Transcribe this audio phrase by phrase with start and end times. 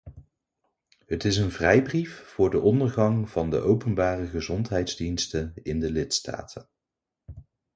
[1.05, 6.67] Het is een vrijbrief voor de ondergang van de openbare gezondheidsdiensten in de lidstaten.